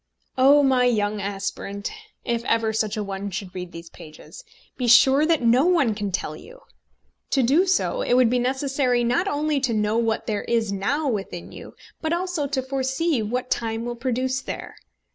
Oh, 0.35 0.63
my 0.63 0.85
young 0.85 1.21
aspirant, 1.21 1.91
if 2.25 2.43
ever 2.45 2.73
such 2.73 2.97
a 2.97 3.03
one 3.03 3.29
should 3.29 3.53
read 3.53 3.71
these 3.71 3.91
pages, 3.91 4.43
be 4.75 4.87
sure 4.87 5.27
that 5.27 5.43
no 5.43 5.67
one 5.67 5.93
can 5.93 6.11
tell 6.11 6.35
you! 6.35 6.61
To 7.29 7.43
do 7.43 7.67
so 7.67 8.01
it 8.01 8.15
would 8.15 8.31
be 8.31 8.39
necessary 8.39 9.03
not 9.03 9.27
only 9.27 9.59
to 9.59 9.75
know 9.75 9.99
what 9.99 10.25
there 10.25 10.41
is 10.45 10.71
now 10.71 11.07
within 11.07 11.51
you, 11.51 11.75
but 12.01 12.13
also 12.13 12.47
to 12.47 12.63
foresee 12.63 13.21
what 13.21 13.51
time 13.51 13.85
will 13.85 13.95
produce 13.95 14.41
there. 14.41 14.73